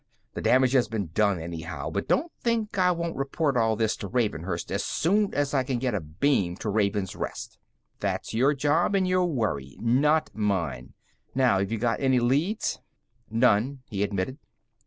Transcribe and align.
The 0.33 0.41
damage 0.41 0.71
has 0.71 0.87
been 0.87 1.11
done, 1.13 1.39
anyhow. 1.39 1.91
But 1.91 2.07
don't 2.07 2.31
think 2.41 2.79
I 2.79 2.89
won't 2.91 3.15
report 3.15 3.55
all 3.55 3.75
this 3.75 3.95
to 3.97 4.07
Ravenhurst 4.07 4.71
as 4.71 4.83
soon 4.83 5.31
as 5.35 5.53
I 5.53 5.61
can 5.63 5.77
get 5.77 5.93
a 5.93 5.99
beam 6.01 6.55
to 6.55 6.69
Raven's 6.71 7.15
Rest." 7.15 7.59
"That's 7.99 8.33
your 8.33 8.55
job 8.55 8.95
and 8.95 9.07
your 9.07 9.25
worry, 9.27 9.77
not 9.79 10.31
mine. 10.33 10.93
Now, 11.35 11.59
have 11.59 11.71
you 11.71 11.77
got 11.77 11.99
any 11.99 12.19
leads?" 12.19 12.79
"None," 13.29 13.83
he 13.89 14.01
admitted. 14.01 14.39